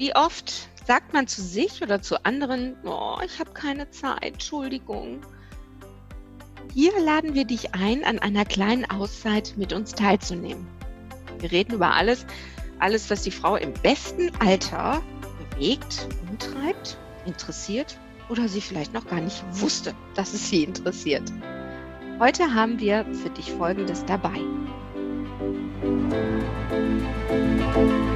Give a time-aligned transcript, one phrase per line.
[0.00, 5.20] Wie oft sagt man zu sich oder zu anderen, oh, ich habe keine Zeit, Entschuldigung.
[6.72, 10.66] Hier laden wir dich ein, an einer kleinen Auszeit mit uns teilzunehmen.
[11.40, 12.24] Wir reden über alles,
[12.78, 15.02] alles, was die Frau im besten Alter
[15.52, 16.96] bewegt, umtreibt,
[17.26, 17.98] interessiert
[18.30, 21.30] oder sie vielleicht noch gar nicht wusste, dass es sie interessiert.
[22.18, 24.40] Heute haben wir für dich Folgendes dabei.
[27.74, 28.09] Da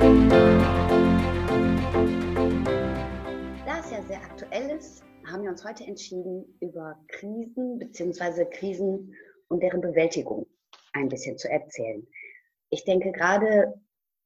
[4.75, 8.45] ist, haben wir uns heute entschieden, über Krisen bzw.
[8.47, 9.15] Krisen
[9.49, 10.47] und deren Bewältigung
[10.93, 12.07] ein bisschen zu erzählen.
[12.71, 13.81] Ich denke gerade,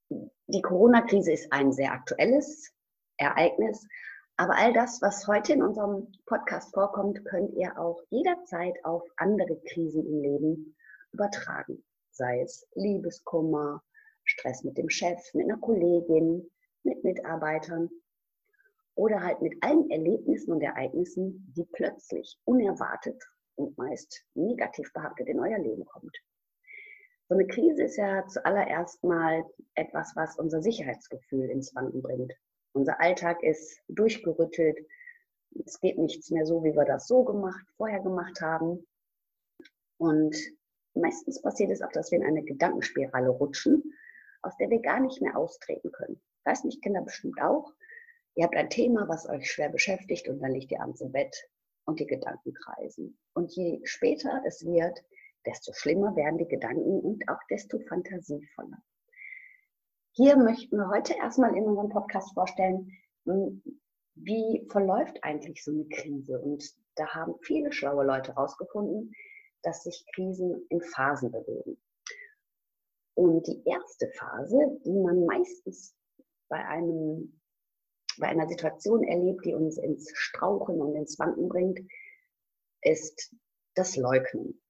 [0.09, 2.73] die Corona-Krise ist ein sehr aktuelles
[3.19, 3.87] Ereignis,
[4.37, 9.61] aber all das, was heute in unserem Podcast vorkommt, könnt ihr auch jederzeit auf andere
[9.71, 10.77] Krisen im Leben
[11.13, 11.85] übertragen.
[12.11, 13.83] Sei es Liebeskummer,
[14.25, 16.49] Stress mit dem Chef, mit einer Kollegin,
[16.85, 17.91] mit Mitarbeitern
[18.99, 23.23] oder halt mit allen Erlebnissen und Ereignissen, die plötzlich unerwartet
[23.55, 26.17] und meist negativ behaftet in euer Leben kommt.
[27.29, 29.45] So eine Krise ist ja zuallererst mal
[29.77, 32.33] etwas, was unser Sicherheitsgefühl ins Wanken bringt.
[32.73, 34.85] Unser Alltag ist durchgerüttelt.
[35.65, 38.85] Es geht nichts mehr so, wie wir das so gemacht, vorher gemacht haben.
[39.99, 40.37] Und
[40.95, 43.95] meistens passiert es auch, dass wir in eine Gedankenspirale rutschen,
[44.43, 46.21] aus der wir gar nicht mehr austreten können.
[46.45, 47.73] Weiß nicht, Kinder bestimmt auch.
[48.39, 51.37] Ihr habt ein Thema, was euch schwer beschäftigt und dann liegt ihr abends im Bett
[51.87, 53.19] und die Gedanken kreisen.
[53.35, 54.97] Und je später es wird,
[55.45, 58.79] desto schlimmer werden die Gedanken und auch desto fantasievoller.
[60.13, 62.93] Hier möchten wir heute erstmal in unserem Podcast vorstellen,
[63.25, 63.61] hm,
[64.15, 66.39] wie verläuft eigentlich so eine Krise.
[66.39, 69.13] Und da haben viele schlaue Leute herausgefunden,
[69.65, 71.77] dass sich Krisen in Phasen bewegen.
[73.15, 75.97] Und die erste Phase, die man meistens
[76.49, 77.41] bei, einem,
[78.19, 81.81] bei einer Situation erlebt, die uns ins Strauchen und ins Wanken bringt,
[82.83, 83.35] ist
[83.75, 84.61] das Leugnen.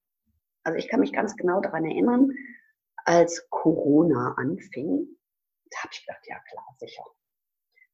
[0.63, 2.31] Also ich kann mich ganz genau daran erinnern,
[3.05, 5.07] als Corona anfing,
[5.71, 7.03] da habe ich gedacht, ja klar, sicher.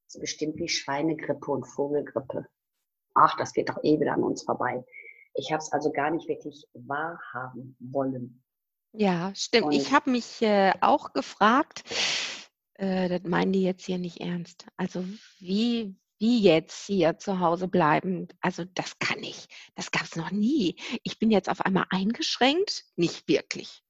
[0.07, 2.47] Das ist bestimmt wie Schweinegrippe und Vogelgrippe.
[3.13, 4.85] Ach, das geht doch eh wieder an uns vorbei.
[5.33, 8.43] Ich habe es also gar nicht wirklich wahrhaben wollen.
[8.93, 9.65] Ja, stimmt.
[9.65, 11.83] Und ich habe mich äh, auch gefragt,
[12.75, 14.67] äh, das meinen die jetzt hier nicht ernst.
[14.77, 15.03] Also
[15.39, 18.27] wie, wie jetzt hier zu Hause bleiben?
[18.41, 19.47] Also das kann ich.
[19.75, 20.75] Das gab es noch nie.
[21.03, 22.85] Ich bin jetzt auf einmal eingeschränkt?
[22.95, 23.81] Nicht wirklich.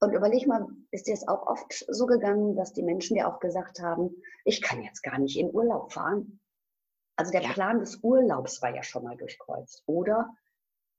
[0.00, 3.38] Und überleg mal, ist dir es auch oft so gegangen, dass die Menschen dir auch
[3.38, 4.10] gesagt haben,
[4.44, 6.40] ich kann jetzt gar nicht in Urlaub fahren?
[7.14, 7.52] Also der ja.
[7.52, 9.84] Plan des Urlaubs war ja schon mal durchkreuzt.
[9.86, 10.34] Oder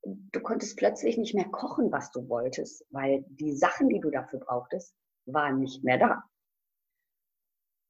[0.04, 4.40] du konntest plötzlich nicht mehr kochen, was du wolltest, weil die Sachen, die du dafür
[4.40, 6.24] brauchtest, waren nicht mehr da.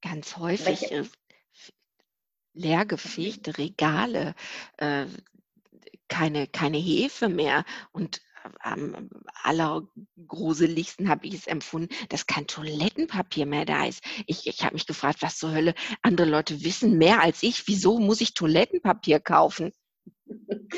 [0.02, 1.10] Ganz häufig Welche?
[2.54, 4.36] leergefegte Regale,
[4.78, 5.06] äh,
[6.08, 8.22] keine, keine Hefe mehr und
[8.60, 9.10] am
[9.44, 14.04] allergruseligsten habe ich es empfunden, dass kein Toilettenpapier mehr da ist.
[14.28, 17.68] Ich, ich habe mich gefragt, was zur Hölle, andere Leute wissen mehr als ich.
[17.68, 19.72] Wieso muss ich Toilettenpapier kaufen?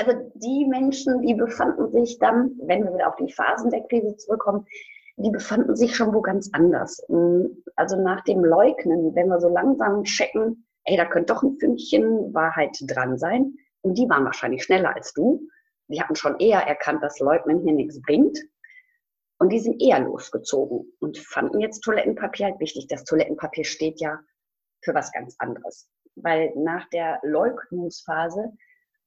[0.00, 4.16] Also die Menschen, die befanden sich dann, wenn wir wieder auf die Phasen der Krise
[4.16, 4.64] zurückkommen,
[5.18, 7.00] die befanden sich schon wo ganz anders.
[7.76, 12.32] Also nach dem Leugnen, wenn wir so langsam checken, ey, da könnte doch ein Fünkchen
[12.34, 13.54] Wahrheit dran sein.
[13.82, 15.48] Und die waren wahrscheinlich schneller als du
[15.88, 18.38] die hatten schon eher erkannt, dass Leugnen hier nichts bringt.
[19.38, 22.88] Und die sind eher losgezogen und fanden jetzt Toilettenpapier halt wichtig.
[22.88, 24.20] Das Toilettenpapier steht ja
[24.82, 25.88] für was ganz anderes.
[26.16, 28.52] Weil nach der Leugnungsphase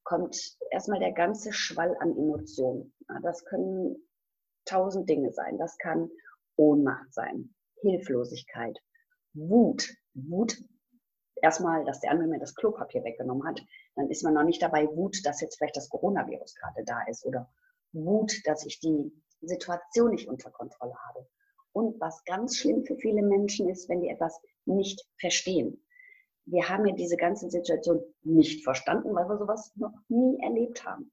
[0.04, 0.38] kommt
[0.72, 2.94] erstmal der ganze Schwall an Emotionen.
[3.22, 3.96] Das können
[4.66, 5.58] tausend Dinge sein.
[5.58, 6.10] Das kann
[6.56, 8.78] Ohnmacht sein, Hilflosigkeit,
[9.34, 9.90] Wut.
[10.14, 10.58] Wut
[11.42, 13.62] erstmal, dass der andere mir das Klopapier weggenommen hat,
[13.96, 17.26] dann ist man noch nicht dabei Wut, dass jetzt vielleicht das Coronavirus gerade da ist
[17.26, 17.50] oder
[17.94, 19.12] Wut, dass ich die
[19.42, 21.28] Situation nicht unter Kontrolle habe.
[21.74, 25.84] Und was ganz schlimm für viele Menschen ist, wenn die etwas nicht verstehen.
[26.46, 31.12] Wir haben ja diese ganze Situation nicht verstanden, weil wir sowas noch nie erlebt haben.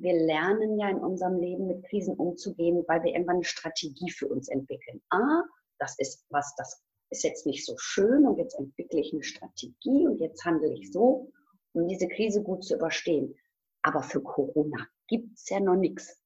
[0.00, 4.28] Wir lernen ja in unserem Leben mit Krisen umzugehen, weil wir irgendwann eine Strategie für
[4.28, 5.02] uns entwickeln.
[5.10, 5.42] Ah,
[5.78, 10.06] das ist was, das ist jetzt nicht so schön und jetzt entwickle ich eine Strategie
[10.06, 11.32] und jetzt handle ich so,
[11.72, 13.34] um diese Krise gut zu überstehen.
[13.82, 16.20] Aber für Corona gibt es ja noch nichts.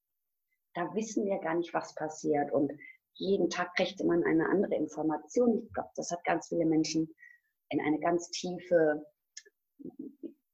[0.75, 2.53] Da wissen wir gar nicht, was passiert.
[2.53, 2.73] Und
[3.15, 5.63] jeden Tag kriegt man eine andere Information.
[5.65, 7.15] Ich glaube, das hat ganz viele Menschen
[7.69, 9.05] in eine ganz tiefe,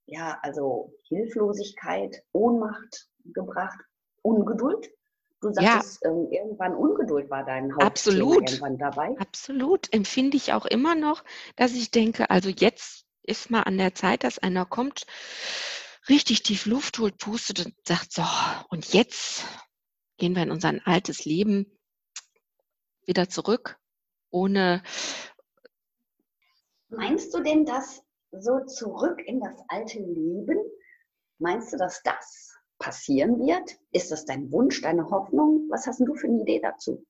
[0.08, 3.78] ja, also Hilflosigkeit, Ohnmacht gebracht,
[4.22, 4.88] Ungeduld.
[5.40, 6.10] Du sagst, ja.
[6.10, 8.50] ähm, irgendwann Ungeduld war dein Hauptthema Absolut.
[8.50, 9.14] irgendwann dabei.
[9.18, 9.92] Absolut.
[9.92, 11.22] Empfinde ich auch immer noch,
[11.56, 15.06] dass ich denke, also jetzt ist mal an der Zeit, dass einer kommt,
[16.08, 18.22] richtig tief Luft holt, pustet und sagt, so,
[18.70, 19.44] und jetzt
[20.16, 21.78] gehen wir in unser altes Leben
[23.04, 23.78] wieder zurück,
[24.30, 24.82] ohne.
[26.88, 28.02] Meinst du denn, dass
[28.32, 30.58] so zurück in das alte Leben,
[31.38, 33.78] meinst du, dass das passieren wird?
[33.92, 35.66] Ist das dein Wunsch, deine Hoffnung?
[35.70, 37.04] Was hast du für eine Idee dazu?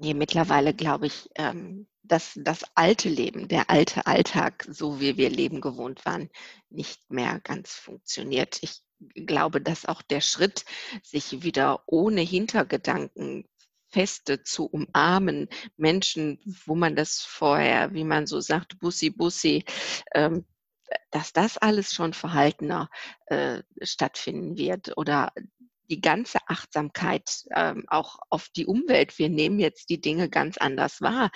[0.00, 5.28] Nee, mittlerweile glaube ich, ähm, dass das alte Leben, der alte Alltag, so wie wir
[5.28, 6.30] Leben gewohnt waren,
[6.70, 8.62] nicht mehr ganz funktioniert.
[8.62, 8.82] Ich
[9.26, 10.64] glaube, dass auch der Schritt,
[11.02, 13.48] sich wieder ohne Hintergedanken
[13.90, 19.64] feste zu umarmen, Menschen, wo man das vorher, wie man so sagt, Bussi Bussi,
[20.14, 20.44] ähm,
[21.10, 22.88] dass das alles schon verhaltener
[23.26, 25.32] äh, stattfinden wird oder
[25.90, 29.18] die ganze Achtsamkeit ähm, auch auf die Umwelt.
[29.18, 31.30] Wir nehmen jetzt die Dinge ganz anders wahr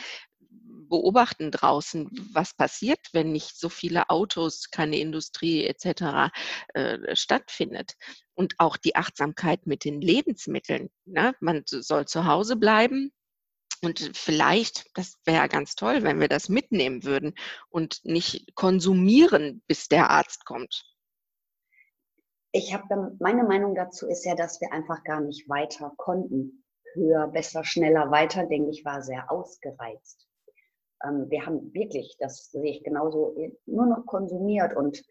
[0.88, 6.30] beobachten draußen, was passiert, wenn nicht so viele Autos, keine Industrie etc.
[6.74, 7.94] Äh, stattfindet.
[8.42, 10.90] Und auch die Achtsamkeit mit den Lebensmitteln.
[11.04, 11.32] Ne?
[11.38, 13.12] Man soll zu Hause bleiben,
[13.84, 17.34] und vielleicht, das wäre ganz toll, wenn wir das mitnehmen würden
[17.68, 20.84] und nicht konsumieren, bis der Arzt kommt.
[22.52, 26.64] Ich habe meine Meinung dazu ist ja, dass wir einfach gar nicht weiter konnten.
[26.94, 30.28] Höher, besser, schneller, weiter, denke ich, war sehr ausgereizt
[31.04, 33.34] ähm, wir haben wirklich, das sehe ich genauso,
[33.66, 35.02] nur noch konsumiert und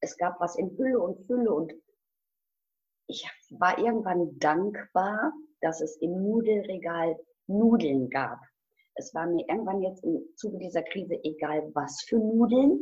[0.00, 1.72] es gab was in Hülle und Fülle und
[3.10, 7.18] ich war irgendwann dankbar, dass es im Nudelregal
[7.48, 8.38] Nudeln gab.
[8.94, 12.78] Es war mir irgendwann jetzt im Zuge dieser Krise egal, was für Nudeln.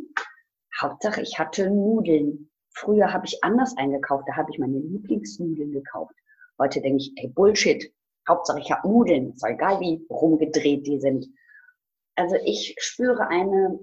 [0.80, 2.50] Hauptsache, ich hatte Nudeln.
[2.70, 6.14] Früher habe ich anders eingekauft, da habe ich meine Lieblingsnudeln gekauft.
[6.58, 7.92] Heute denke ich, ey, Bullshit.
[8.28, 9.32] Hauptsache, ich habe Nudeln.
[9.32, 11.26] Ist egal, wie rumgedreht die sind.
[12.14, 13.78] Also ich spüre eine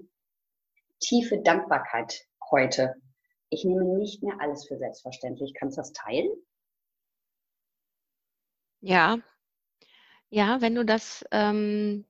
[0.99, 2.95] tiefe Dankbarkeit heute.
[3.49, 5.53] Ich nehme nicht mehr alles für selbstverständlich.
[5.53, 6.29] Kannst du das teilen?
[8.81, 9.17] Ja,
[10.29, 12.05] ja, wenn du das ähm,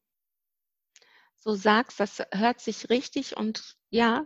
[1.35, 4.25] so sagst, das hört sich richtig und ja,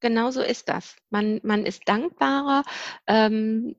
[0.00, 0.96] genau so ist das.
[1.10, 2.64] Man, man ist dankbarer.
[3.06, 3.76] Ähm,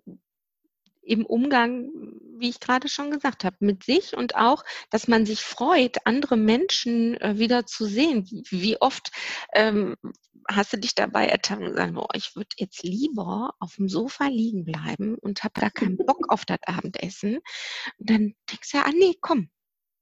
[1.05, 1.89] im Umgang,
[2.37, 6.37] wie ich gerade schon gesagt habe, mit sich und auch, dass man sich freut, andere
[6.37, 8.27] Menschen äh, wieder zu sehen.
[8.49, 9.11] Wie oft
[9.53, 9.95] ähm,
[10.49, 14.27] hast du dich dabei ertappt und gesagt, oh, ich würde jetzt lieber auf dem Sofa
[14.27, 17.37] liegen bleiben und habe da keinen Bock auf das Abendessen.
[17.97, 19.49] Und dann denkst du ja, ah nee, komm.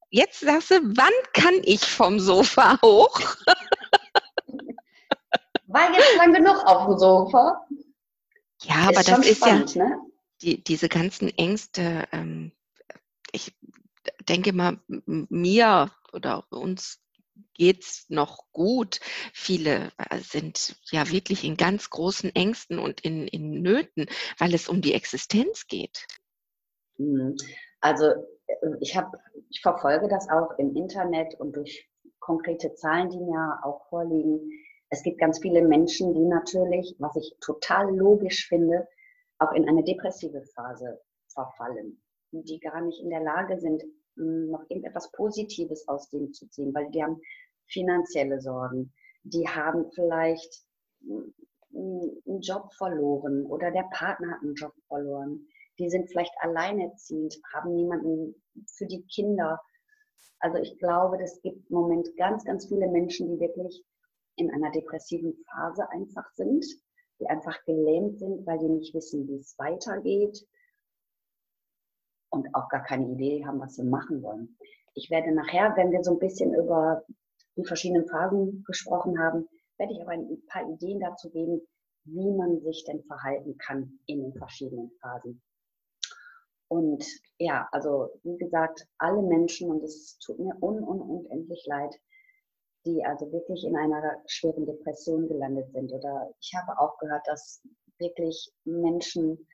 [0.09, 3.19] Jetzt sagst du, wann kann ich vom Sofa hoch?
[5.65, 7.65] War jetzt lang genug auf dem Sofa.
[8.61, 10.12] Ja, ist aber das ist spannend, ja, ne?
[10.43, 12.51] Die, diese ganzen Ängste, ähm,
[13.31, 13.55] ich
[14.27, 16.99] denke mal, mir oder uns
[17.53, 18.99] geht es noch gut.
[19.33, 24.07] Viele äh, sind ja wirklich in ganz großen Ängsten und in, in Nöten,
[24.37, 26.05] weil es um die Existenz geht.
[26.97, 27.35] Mhm.
[27.79, 29.17] Also äh, ich habe,
[29.49, 34.49] ich verfolge das auch im Internet und durch konkrete Zahlen, die mir auch vorliegen.
[34.89, 38.87] Es gibt ganz viele Menschen, die natürlich, was ich total logisch finde,
[39.43, 43.83] auch in eine depressive Phase verfallen, die gar nicht in der Lage sind,
[44.15, 47.19] hm, noch irgendetwas Positives aus dem zu ziehen, weil die haben
[47.67, 50.63] finanzielle Sorgen, die haben vielleicht
[51.01, 51.33] hm,
[51.75, 55.47] einen Job verloren oder der Partner hat einen Job verloren,
[55.79, 58.35] die sind vielleicht alleinerziehend, haben niemanden
[58.77, 59.59] für die Kinder.
[60.39, 63.83] Also ich glaube, es gibt im Moment ganz, ganz viele Menschen, die wirklich
[64.35, 66.63] in einer depressiven Phase einfach sind
[67.19, 70.45] die einfach gelähmt sind, weil die nicht wissen, wie es weitergeht
[72.29, 74.57] und auch gar keine Idee haben, was sie machen wollen.
[74.95, 77.03] Ich werde nachher, wenn wir so ein bisschen über
[77.55, 81.61] die verschiedenen Phasen gesprochen haben, werde ich aber ein paar Ideen dazu geben,
[82.05, 85.41] wie man sich denn verhalten kann in den verschiedenen Phasen.
[86.67, 87.05] Und
[87.37, 91.95] ja, also wie gesagt, alle Menschen, und es tut mir un, un unendlich leid,
[92.85, 95.91] die also wirklich in einer schweren Depression gelandet sind.
[95.91, 97.61] Oder ich habe auch gehört, dass
[97.97, 99.47] wirklich Menschen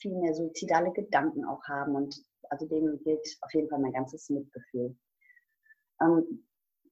[0.00, 1.96] viel mehr suizidale Gedanken auch haben.
[1.96, 2.16] Und
[2.50, 4.96] also denen gilt auf jeden Fall mein ganzes Mitgefühl.
[6.00, 6.46] Ähm,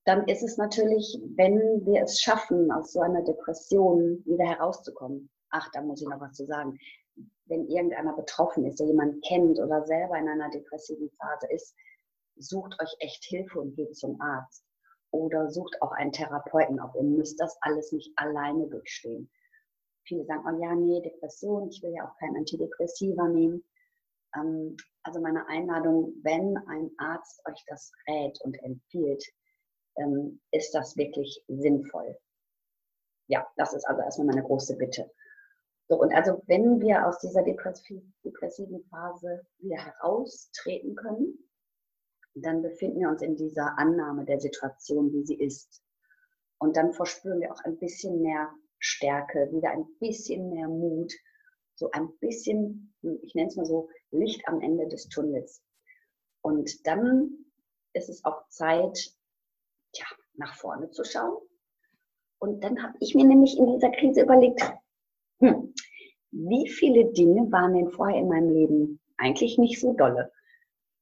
[0.04, 5.30] dann ist es natürlich, wenn wir es schaffen, aus so einer Depression wieder herauszukommen.
[5.50, 6.78] Ach, da muss ich noch was zu sagen.
[7.46, 11.74] Wenn irgendeiner betroffen ist, der jemand kennt oder selber in einer depressiven Phase ist,
[12.36, 14.63] sucht euch echt Hilfe und geht zum Arzt.
[15.14, 16.92] Oder sucht auch einen Therapeuten auf.
[16.96, 19.30] Ihr müsst das alles nicht alleine durchstehen.
[20.02, 23.64] Viele sagen, oh ja, nee, Depression, ich will ja auch kein Antidepressiva nehmen.
[24.34, 29.24] Ähm, also meine Einladung, wenn ein Arzt euch das rät und empfiehlt,
[29.96, 32.18] ähm, ist das wirklich sinnvoll.
[33.28, 35.08] Ja, das ist also erstmal meine große Bitte.
[35.86, 41.38] So, und also wenn wir aus dieser depressiven Phase wieder heraustreten können,
[42.34, 45.82] dann befinden wir uns in dieser Annahme der Situation, wie sie ist.
[46.58, 51.12] Und dann verspüren wir auch ein bisschen mehr Stärke, wieder ein bisschen mehr Mut,
[51.76, 55.62] so ein bisschen, ich nenne es mal so, Licht am Ende des Tunnels.
[56.42, 57.46] Und dann
[57.94, 58.98] ist es auch Zeit,
[59.92, 61.38] tja, nach vorne zu schauen.
[62.38, 64.60] Und dann habe ich mir nämlich in dieser Krise überlegt,
[65.40, 65.74] hm,
[66.30, 70.30] wie viele Dinge waren denn vorher in meinem Leben eigentlich nicht so dolle,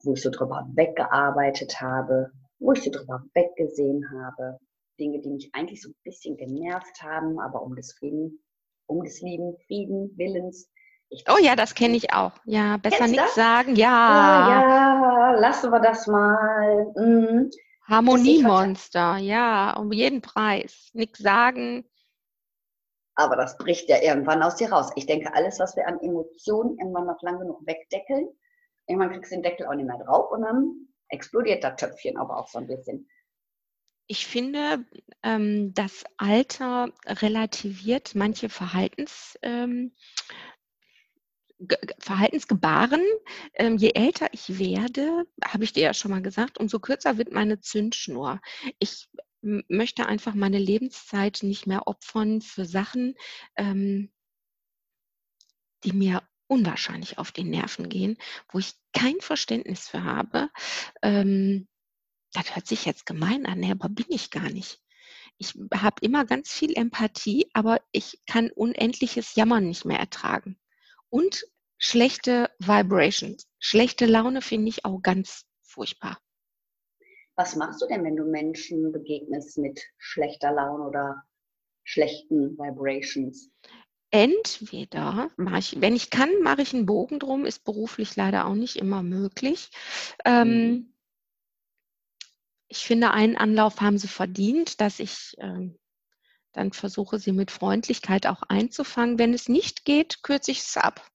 [0.03, 4.59] wo ich so drüber weggearbeitet habe, wo ich so drüber weggesehen habe,
[4.99, 8.43] Dinge, die mich eigentlich so ein bisschen genervt haben, aber um des Frieden,
[8.87, 10.69] um des lieben Frieden, Willens.
[11.29, 12.33] oh ja, das kenne ich auch.
[12.45, 13.75] Ja, besser nichts sagen.
[13.77, 13.89] Ja.
[14.49, 15.33] ja.
[15.33, 16.93] Ja, lassen wir das mal.
[16.97, 17.51] Mhm.
[17.89, 20.91] Harmoniemonster, ja, um jeden Preis.
[20.93, 21.85] Nichts sagen.
[23.15, 24.91] Aber das bricht ja irgendwann aus dir raus.
[24.97, 28.29] Ich denke, alles, was wir an Emotionen irgendwann noch lange genug wegdeckeln,
[28.87, 32.39] irgendwann kriegst du den Deckel auch nicht mehr drauf und dann explodiert das Töpfchen aber
[32.39, 33.09] auch so ein bisschen.
[34.07, 34.85] Ich finde,
[35.23, 39.93] ähm, das Alter relativiert manche Verhaltens, ähm,
[42.01, 43.03] Verhaltensgebaren.
[43.55, 47.31] Ähm, je älter ich werde, habe ich dir ja schon mal gesagt, umso kürzer wird
[47.33, 48.41] meine Zündschnur.
[48.81, 49.09] Ich
[49.43, 53.15] möchte einfach meine Lebenszeit nicht mehr opfern für Sachen,
[53.57, 54.13] ähm,
[55.85, 58.19] die mir unwahrscheinlich auf die Nerven gehen,
[58.51, 60.51] wo ich kein Verständnis für habe.
[61.01, 61.67] Ähm,
[62.35, 64.81] das hört sich jetzt gemein an, aber bin ich gar nicht.
[65.39, 70.59] Ich habe immer ganz viel Empathie, aber ich kann unendliches Jammern nicht mehr ertragen.
[71.09, 71.45] Und
[71.79, 73.49] schlechte Vibrations.
[73.59, 76.19] Schlechte Laune finde ich auch ganz furchtbar.
[77.35, 81.23] Was machst du denn, wenn du Menschen begegnest mit schlechter Laune oder
[81.83, 83.51] schlechten Vibrations?
[84.15, 88.55] Entweder mache ich, wenn ich kann, mache ich einen Bogen drum, ist beruflich leider auch
[88.55, 89.71] nicht immer möglich.
[90.27, 90.95] Ähm, mhm.
[92.69, 95.79] ich finde, einen Anlauf haben sie verdient, dass ich ähm,
[96.53, 99.19] dann versuche, sie mit Freundlichkeit auch einzufangen.
[99.19, 101.11] Wenn es nicht geht, kürze ich es ab.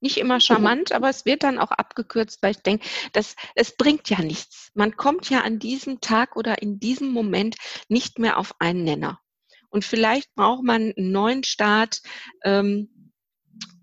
[0.00, 4.08] Nicht immer charmant, aber es wird dann auch abgekürzt, weil ich denke, das, es bringt
[4.10, 4.70] ja nichts.
[4.74, 7.56] Man kommt ja an diesem Tag oder in diesem Moment
[7.88, 9.20] nicht mehr auf einen Nenner.
[9.70, 12.00] Und vielleicht braucht man einen neuen Start,
[12.44, 13.12] ähm,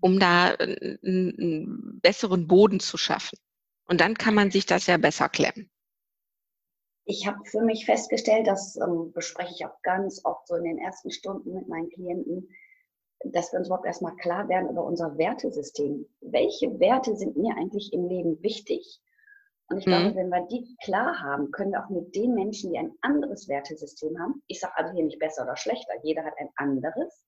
[0.00, 3.38] um da einen, einen besseren Boden zu schaffen.
[3.88, 5.70] Und dann kann man sich das ja besser klemmen.
[7.04, 10.78] Ich habe für mich festgestellt, das ähm, bespreche ich auch ganz oft so in den
[10.78, 12.48] ersten Stunden mit meinen Klienten,
[13.24, 16.06] dass wir uns überhaupt erstmal klar werden über unser Wertesystem.
[16.20, 19.00] Welche Werte sind mir eigentlich im Leben wichtig?
[19.68, 19.90] Und ich mhm.
[19.90, 23.48] glaube, wenn wir die klar haben, können wir auch mit den Menschen, die ein anderes
[23.48, 27.26] Wertesystem haben, ich sage also hier nicht besser oder schlechter, jeder hat ein anderes,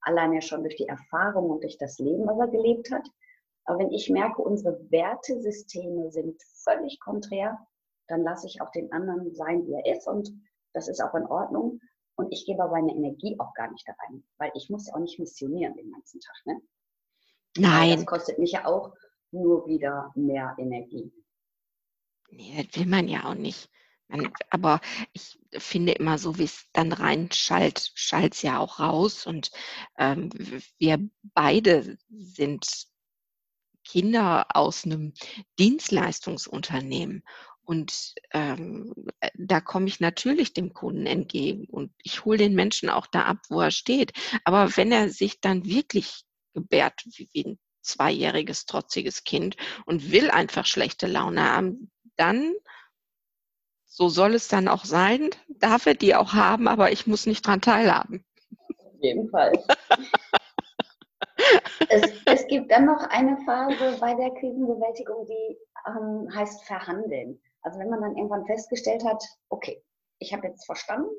[0.00, 3.06] alleine schon durch die Erfahrung und durch das Leben, was er gelebt hat.
[3.64, 7.58] Aber wenn ich merke, unsere Wertesysteme sind völlig konträr,
[8.08, 10.30] dann lasse ich auch den anderen sein, wie er ist und
[10.72, 11.80] das ist auch in Ordnung.
[12.16, 14.94] Und ich gebe aber meine Energie auch gar nicht da rein, weil ich muss ja
[14.94, 16.36] auch nicht missionieren den ganzen Tag.
[16.46, 16.60] Ne?
[17.58, 17.96] Nein.
[17.96, 18.92] das kostet mich ja auch
[19.30, 21.12] nur wieder mehr Energie.
[22.30, 23.68] Nee, das will man ja auch nicht.
[24.08, 24.80] Man, aber
[25.12, 29.26] ich finde immer so, wie es dann reinschallt, schallt es ja auch raus.
[29.26, 29.50] Und
[29.98, 30.30] ähm,
[30.78, 32.88] wir beide sind
[33.84, 35.12] Kinder aus einem
[35.58, 37.22] Dienstleistungsunternehmen.
[37.62, 42.88] Und ähm, äh, da komme ich natürlich dem Kunden entgegen und ich hole den Menschen
[42.88, 44.12] auch da ab, wo er steht.
[44.44, 50.30] Aber wenn er sich dann wirklich gebärt wie, wie ein zweijähriges, trotziges Kind und will
[50.30, 52.54] einfach schlechte Laune haben, dann,
[53.84, 57.46] so soll es dann auch sein, darf er die auch haben, aber ich muss nicht
[57.46, 58.24] dran teilhaben.
[58.78, 59.52] Auf jeden Fall.
[61.88, 67.40] es, es, gibt dann noch eine Phase bei der Krisenbewältigung, die ähm, heißt Verhandeln.
[67.62, 69.82] Also wenn man dann irgendwann festgestellt hat, okay,
[70.18, 71.10] ich habe jetzt verstanden,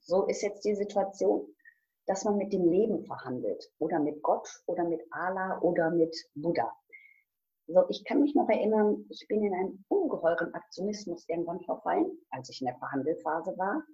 [0.00, 1.46] so ist jetzt die Situation,
[2.06, 6.72] dass man mit dem Leben verhandelt oder mit Gott oder mit Allah oder mit Buddha.
[7.70, 12.48] So, ich kann mich noch erinnern, ich bin in einen ungeheuren Aktionismus irgendwann verfallen, als
[12.48, 13.84] ich in der Verhandelphase war.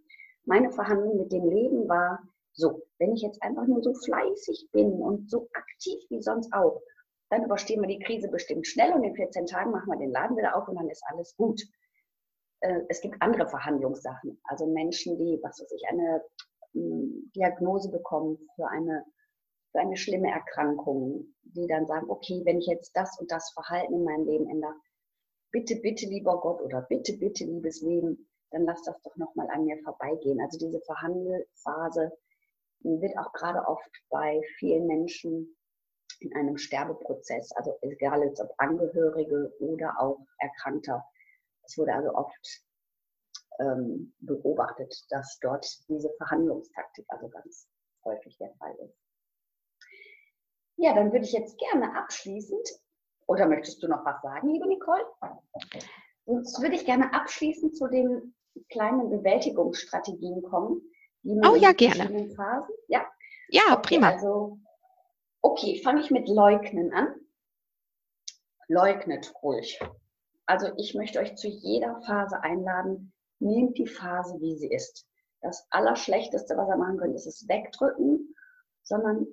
[0.44, 4.92] Meine Verhandlung mit dem Leben war, so, wenn ich jetzt einfach nur so fleißig bin
[5.02, 6.80] und so aktiv wie sonst auch,
[7.30, 10.36] dann überstehen wir die Krise bestimmt schnell und in 14 Tagen machen wir den Laden
[10.36, 11.60] wieder auf und dann ist alles gut.
[12.60, 16.22] Äh, es gibt andere Verhandlungssachen, also Menschen, die, was weiß ich, eine
[16.74, 19.04] hm, Diagnose bekommen für eine,
[19.74, 23.92] für eine schlimme Erkrankung, die dann sagen, okay, wenn ich jetzt das und das Verhalten
[23.92, 24.74] in meinem Leben ändere,
[25.50, 29.64] bitte, bitte, lieber Gott oder bitte, bitte, liebes Leben, dann lass das doch nochmal an
[29.64, 30.40] mir vorbeigehen.
[30.40, 32.12] Also diese Verhandelphase
[32.82, 35.56] wird auch gerade oft bei vielen Menschen
[36.20, 41.04] in einem Sterbeprozess, also egal ob Angehörige oder auch Erkrankter.
[41.64, 42.62] Es wurde also oft
[43.58, 47.66] ähm, beobachtet, dass dort diese Verhandlungstaktik also ganz
[48.04, 49.03] häufig der Fall ist.
[50.76, 52.68] Ja, dann würde ich jetzt gerne abschließend,
[53.26, 55.04] oder möchtest du noch was sagen, liebe Nicole?
[56.26, 58.34] Sonst würde ich gerne abschließend zu den
[58.70, 60.82] kleinen Bewältigungsstrategien kommen,
[61.22, 62.34] die man oh, ja, in gerne.
[62.34, 62.74] Phasen.
[62.88, 63.06] Ja,
[63.48, 64.10] ja okay, prima.
[64.10, 64.58] Also,
[65.42, 67.14] okay, fange ich mit Leugnen an.
[68.68, 69.78] Leugnet ruhig.
[70.46, 75.06] Also ich möchte euch zu jeder Phase einladen, nehmt die Phase, wie sie ist.
[75.40, 78.34] Das Allerschlechteste, was ihr machen könnt, ist es wegdrücken,
[78.82, 79.26] sondern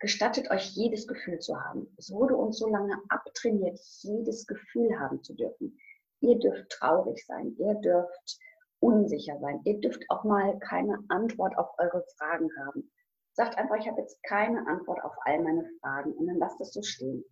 [0.00, 1.86] gestattet euch jedes Gefühl zu haben.
[1.96, 5.78] Es wurde uns so lange abtrainiert, jedes Gefühl haben zu dürfen.
[6.20, 8.38] Ihr dürft traurig sein, ihr dürft
[8.80, 12.90] unsicher sein, ihr dürft auch mal keine Antwort auf eure Fragen haben.
[13.32, 16.72] Sagt einfach, ich habe jetzt keine Antwort auf all meine Fragen und dann lasst es
[16.72, 17.24] so stehen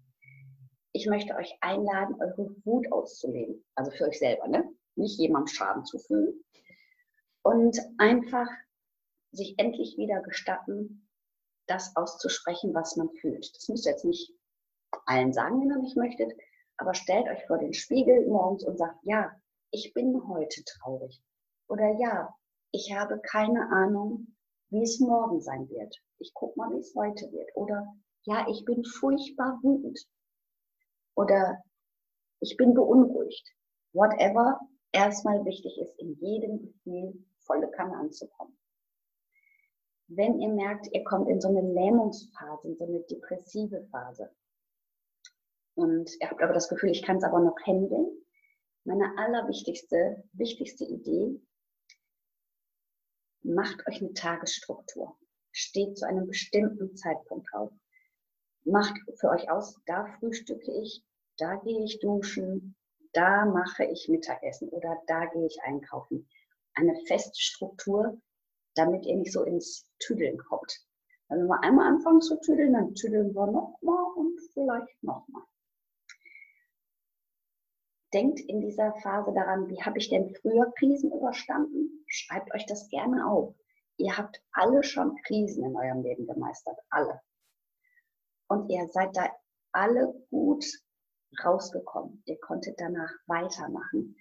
[0.93, 3.65] ich möchte euch einladen, eure Wut auszuleben.
[3.75, 4.65] Also für euch selber, ne?
[4.97, 6.45] Nicht jemandem Schaden zufügen.
[7.43, 8.49] Und einfach
[9.31, 11.08] sich endlich wieder gestatten,
[11.69, 13.55] das auszusprechen, was man fühlt.
[13.55, 14.33] Das müsst ihr jetzt nicht
[15.07, 16.33] allen sagen, wenn ihr nicht möchtet,
[16.77, 19.31] aber stellt euch vor den Spiegel morgens und sagt, ja,
[19.71, 21.23] ich bin heute traurig.
[21.69, 22.35] Oder ja,
[22.73, 24.35] ich habe keine Ahnung,
[24.71, 25.95] wie es morgen sein wird.
[26.19, 27.51] Ich gucke mal, wie es heute wird.
[27.55, 27.87] Oder
[28.25, 29.99] ja, ich bin furchtbar wütend
[31.15, 31.63] oder
[32.41, 33.49] ich bin beunruhigt.
[33.93, 34.61] Whatever
[34.93, 38.48] erstmal wichtig ist, in jedem Gefühl volle Kanne anzukommen.
[40.09, 44.31] Wenn ihr merkt, ihr kommt in so eine Lähmungsphase, in so eine depressive Phase
[45.75, 48.07] und ihr habt aber das Gefühl, ich kann es aber noch handeln,
[48.85, 51.39] meine allerwichtigste, wichtigste Idee,
[53.43, 55.19] macht euch eine Tagesstruktur.
[55.53, 57.71] Steht zu einem bestimmten Zeitpunkt auf.
[58.65, 61.05] Macht für euch aus, da frühstücke ich,
[61.37, 62.77] da gehe ich duschen,
[63.13, 66.29] da mache ich Mittagessen oder da gehe ich einkaufen.
[66.75, 68.21] Eine feste Struktur,
[68.79, 70.81] damit ihr nicht so ins Tüdeln kommt.
[71.29, 75.43] Wenn wir einmal anfangen zu tüdeln, dann tüdeln wir nochmal und vielleicht nochmal.
[78.15, 82.05] Denkt in dieser Phase daran, wie habe ich denn früher Krisen überstanden?
[82.07, 83.55] Schreibt euch das gerne auf.
[83.99, 87.21] Ihr habt alle schon Krisen in eurem Leben gemeistert, alle.
[88.49, 89.29] Und ihr seid da
[89.73, 90.65] alle gut
[91.45, 92.23] rausgekommen.
[92.25, 94.17] Ihr konntet danach weitermachen.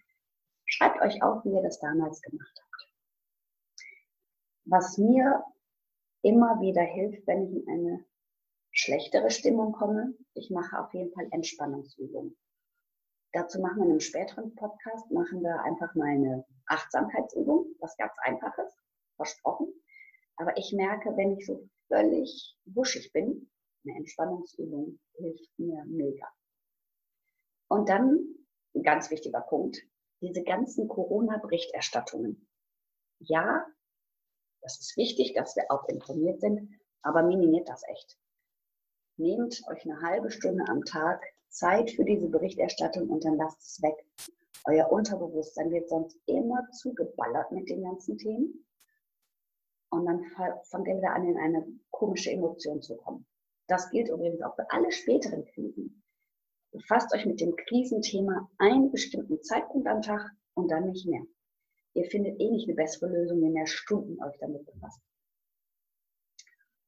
[0.65, 2.66] Schreibt euch auf, wie ihr das damals gemacht habt.
[4.69, 5.45] Was mir
[6.23, 8.05] immer wieder hilft, wenn ich in eine
[8.71, 12.35] schlechtere Stimmung komme, ich mache auf jeden Fall Entspannungsübungen.
[13.31, 18.13] Dazu machen wir in einem späteren Podcast, machen wir einfach mal eine Achtsamkeitsübung, was ganz
[18.23, 18.69] einfaches,
[19.15, 19.67] versprochen.
[20.35, 23.49] Aber ich merke, wenn ich so völlig wuschig bin,
[23.85, 26.27] eine Entspannungsübung hilft mir mega.
[27.69, 28.19] Und dann,
[28.75, 29.81] ein ganz wichtiger Punkt,
[30.21, 32.49] diese ganzen Corona-Berichterstattungen.
[33.19, 33.65] Ja,
[34.67, 38.17] das ist wichtig, dass wir auch informiert sind, aber minimiert das echt.
[39.15, 43.81] Nehmt euch eine halbe Stunde am Tag Zeit für diese Berichterstattung und dann lasst es
[43.81, 43.95] weg.
[44.65, 48.65] Euer Unterbewusstsein wird sonst immer zugeballert mit den ganzen Themen.
[49.89, 50.21] Und dann
[50.63, 53.25] fangt ihr wieder an, in eine komische Emotion zu kommen.
[53.67, 56.03] Das gilt übrigens auch für alle späteren Krisen.
[56.73, 61.23] Befasst euch mit dem Krisenthema einen bestimmten Zeitpunkt am Tag und dann nicht mehr.
[61.97, 65.01] Ihr findet eh nicht eine bessere Lösung, wenn ihr Stunden euch damit befasst.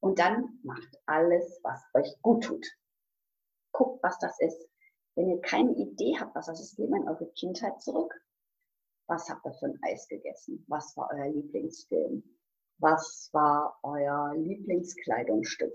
[0.01, 2.65] Und dann macht alles, was euch gut tut.
[3.73, 4.69] Guckt, was das ist.
[5.15, 8.13] Wenn ihr keine Idee habt, was das ist, geht mal in eure Kindheit zurück.
[9.07, 10.63] Was habt ihr für ein Eis gegessen?
[10.67, 12.23] Was war euer Lieblingsfilm?
[12.77, 15.73] Was war euer Lieblingskleidungsstück?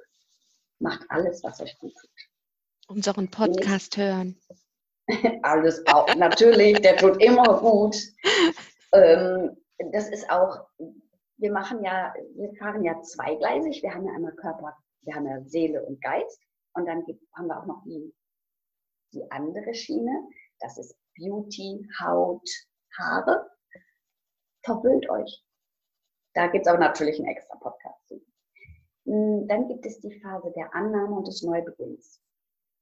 [0.78, 2.30] Macht alles, was euch gut tut
[2.86, 4.36] unseren Podcast hören.
[5.42, 7.96] Alles auch, natürlich, der tut immer gut.
[8.94, 9.56] Ähm,
[9.92, 10.66] das ist auch,
[11.36, 13.82] wir machen ja, wir fahren ja zweigleisig.
[13.82, 16.40] Wir haben ja einmal Körper, wir haben ja Seele und Geist
[16.74, 18.14] und dann gibt, haben wir auch noch die
[19.14, 20.28] die andere Schiene,
[20.60, 22.48] das ist Beauty, Haut,
[22.98, 23.48] Haare.
[24.64, 25.44] Verwöhnt euch.
[26.34, 28.20] Da gibt es aber natürlich einen extra Podcast zu.
[29.06, 32.20] Hm, dann gibt es die Phase der Annahme und des Neubeginns.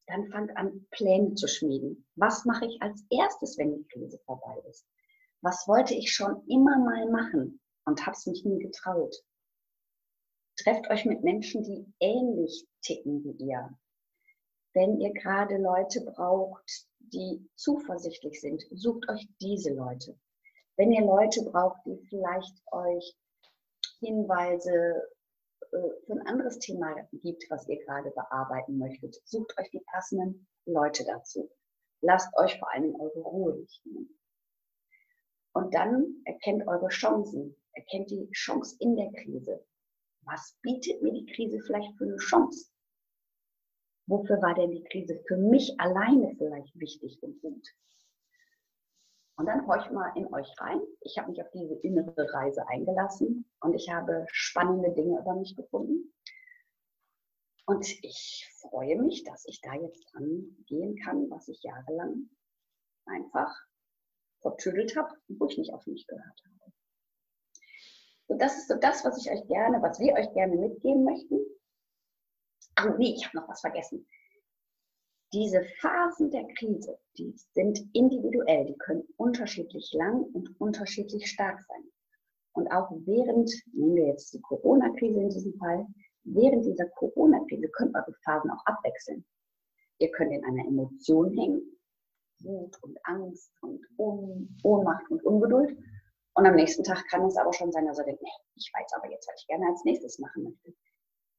[0.06, 2.06] Dann fangt an, Pläne zu schmieden.
[2.16, 4.86] Was mache ich als erstes, wenn die Krise vorbei ist?
[5.42, 9.12] Was wollte ich schon immer mal machen und habe es mich nie getraut?
[10.56, 13.76] Trefft euch mit Menschen, die ähnlich ticken wie ihr.
[14.72, 20.16] Wenn ihr gerade Leute braucht, die zuversichtlich sind, sucht euch diese Leute.
[20.76, 23.16] Wenn ihr Leute braucht, die vielleicht euch
[23.98, 25.02] Hinweise
[25.72, 25.76] äh,
[26.06, 31.04] für ein anderes Thema gibt, was ihr gerade bearbeiten möchtet, sucht euch die passenden Leute
[31.04, 31.50] dazu.
[32.00, 34.21] Lasst euch vor allem eure Ruhe nicht nehmen.
[35.54, 39.64] Und dann erkennt eure Chancen, erkennt die Chance in der Krise.
[40.22, 42.70] Was bietet mir die Krise vielleicht für eine Chance?
[44.06, 47.66] Wofür war denn die Krise für mich alleine vielleicht wichtig und gut?
[49.36, 50.80] Und dann horch mal in euch rein.
[51.00, 55.56] Ich habe mich auf diese innere Reise eingelassen und ich habe spannende Dinge über mich
[55.56, 56.12] gefunden.
[57.66, 62.28] Und ich freue mich, dass ich da jetzt dran gehen kann, was ich jahrelang
[63.06, 63.52] einfach
[64.42, 66.72] vertüdelt habe, wo ich nicht auf mich gehört habe.
[68.28, 71.38] So, das ist so das, was ich euch gerne, was wir euch gerne mitgeben möchten.
[72.76, 74.06] Ach nee, ich habe noch was vergessen.
[75.32, 81.84] Diese Phasen der Krise, die sind individuell, die können unterschiedlich lang und unterschiedlich stark sein.
[82.54, 85.86] Und auch während, nehmen wir jetzt die Corona-Krise in diesem Fall,
[86.24, 89.24] während dieser Corona-Krise können eure Phasen auch abwechseln.
[89.98, 91.62] Ihr könnt in einer Emotion hängen,
[92.44, 95.76] Wut und Angst und Ohnmacht und Ungeduld.
[96.34, 98.92] Und am nächsten Tag kann es aber schon sein, dass ihr denkt, nee, ich weiß
[98.96, 100.74] aber jetzt, was ich gerne als nächstes machen möchte.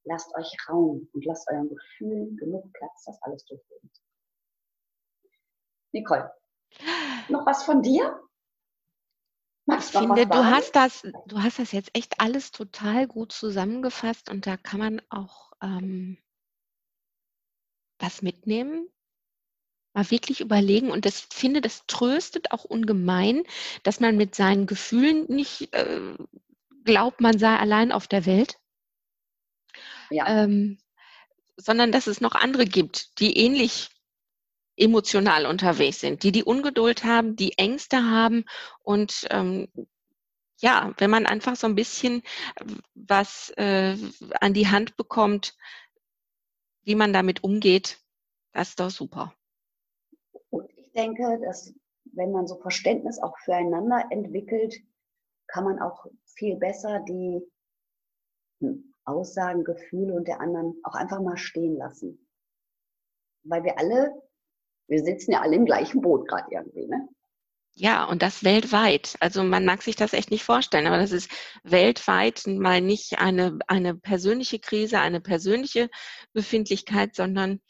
[0.04, 3.90] Lasst euch Raum und lasst euren Gefühlen genug Platz, das alles durchleben.
[5.92, 6.30] Nicole,
[7.28, 8.20] noch was von dir?
[9.66, 14.46] Ich finde, du hast, das, du hast das jetzt echt alles total gut zusammengefasst und
[14.46, 16.18] da kann man auch ähm,
[17.98, 18.88] was mitnehmen,
[19.94, 23.44] mal wirklich überlegen und das finde, das tröstet auch ungemein,
[23.82, 26.14] dass man mit seinen Gefühlen nicht äh,
[26.84, 28.58] glaubt, man sei allein auf der Welt,
[30.10, 30.26] ja.
[30.26, 30.78] ähm,
[31.56, 33.88] sondern dass es noch andere gibt, die ähnlich
[34.76, 38.44] emotional unterwegs sind, die die Ungeduld haben, die Ängste haben
[38.82, 39.68] und ähm,
[40.60, 42.22] ja, wenn man einfach so ein bisschen
[42.94, 43.96] was äh,
[44.40, 45.54] an die Hand bekommt,
[46.82, 47.98] wie man damit umgeht,
[48.52, 49.34] das ist doch super.
[50.96, 51.74] Denke, dass
[52.12, 54.74] wenn man so Verständnis auch füreinander entwickelt,
[55.48, 57.42] kann man auch viel besser die
[58.60, 62.26] hm, Aussagen, Gefühle und der anderen auch einfach mal stehen lassen.
[63.44, 64.14] Weil wir alle,
[64.88, 67.08] wir sitzen ja alle im gleichen Boot gerade irgendwie, ne?
[67.76, 69.16] Ja, und das weltweit.
[69.18, 71.28] Also man mag sich das echt nicht vorstellen, aber das ist
[71.64, 75.90] weltweit mal nicht eine, eine persönliche Krise, eine persönliche
[76.32, 77.60] Befindlichkeit, sondern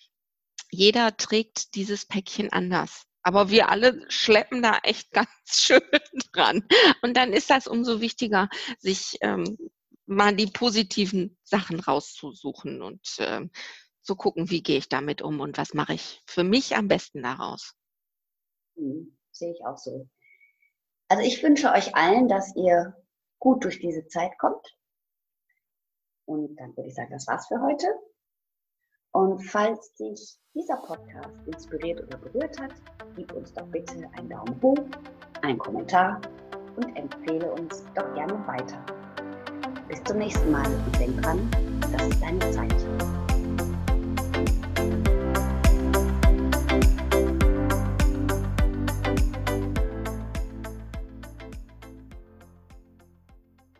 [0.71, 3.07] jeder trägt dieses Päckchen anders.
[3.25, 5.83] Aber wir alle schleppen da echt ganz schön
[6.33, 6.65] dran.
[7.03, 9.59] Und dann ist das umso wichtiger, sich ähm,
[10.07, 13.49] mal die positiven Sachen rauszusuchen und äh,
[14.03, 17.23] zu gucken, wie gehe ich damit um und was mache ich für mich am besten
[17.23, 17.75] daraus.
[18.77, 20.09] Hm, sehe ich auch so.
[21.09, 22.95] Also ich wünsche euch allen, dass ihr
[23.39, 24.77] gut durch diese Zeit kommt.
[26.27, 27.87] Und dann würde ich sagen, das war's für heute.
[29.14, 32.72] Und falls dich dieser Podcast inspiriert oder berührt hat,
[33.14, 34.85] gib uns doch bitte einen Daumen hoch,
[35.42, 36.20] einen Kommentar
[36.74, 38.85] und empfehle uns doch gerne weiter.
[39.88, 41.48] Bis zum nächsten Mal und denk dran,
[41.92, 43.24] das ist deine Zeit.